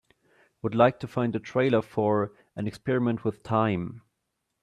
Would 0.63 0.73
like 0.73 0.99
to 1.01 1.07
find 1.07 1.31
the 1.31 1.37
trailer 1.39 1.83
for 1.83 2.31
An 2.55 2.65
Experiment 2.65 3.23
with 3.23 3.43
Time 3.43 4.01